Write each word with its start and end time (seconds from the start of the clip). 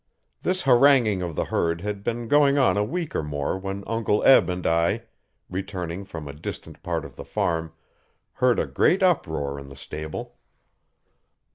This 0.41 0.63
haranguing 0.63 1.21
of 1.21 1.35
the 1.35 1.45
herd 1.45 1.81
had 1.81 2.03
been 2.03 2.27
going 2.27 2.57
on 2.57 2.75
a 2.75 2.83
week 2.83 3.15
or 3.15 3.21
more 3.21 3.55
when 3.55 3.83
Uncle 3.85 4.23
Eb 4.23 4.49
and 4.49 4.65
I, 4.65 5.03
returning 5.47 6.05
from 6.05 6.27
a 6.27 6.33
distant 6.33 6.81
part 6.81 7.05
of 7.05 7.15
the 7.17 7.23
farm, 7.23 7.73
heard 8.33 8.57
a 8.57 8.65
great 8.65 9.03
uproar 9.03 9.59
in 9.59 9.69
the 9.69 9.75
stable. 9.75 10.39